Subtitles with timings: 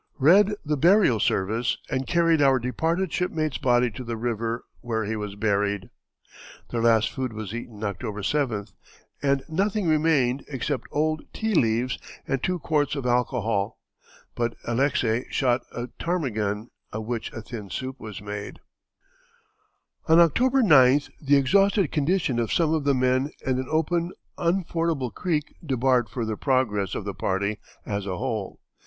[0.17, 5.15] Read the burial service and carried our departed shipmate's body to the river, where he
[5.15, 5.91] was buried."
[6.71, 8.73] Their last food was eaten October 7th,
[9.21, 13.79] and nothing remained except old tea leaves and two quarts of alcohol;
[14.33, 18.57] but Alexey shot a ptarmigan, of which a thin soup was made.
[20.09, 23.29] [Illustration: Noros and Nindermann.] On October 9th the exhausted condition of some of the men
[23.45, 28.59] and an open, unfordable creek debarred further progress of the party as a whole.